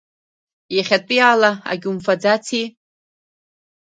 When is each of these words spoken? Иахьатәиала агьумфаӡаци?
Иахьатәиала 0.75 1.51
агьумфаӡаци? 1.71 2.63